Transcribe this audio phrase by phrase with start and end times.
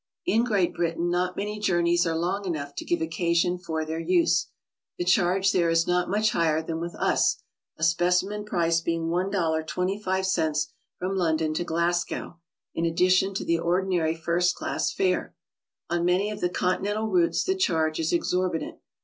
[0.25, 4.47] In Great Britain not many journeys are long enough to give occasion for their use.
[4.97, 7.43] The charge there is not much higher than with us,
[7.77, 10.65] a specimen pric*e being $1.25
[10.97, 12.39] from London to Glasgow,
[12.73, 15.35] in addition to the ordinary first class fare.
[15.91, 18.79] On many of the Continental routes the charge is exorbitant.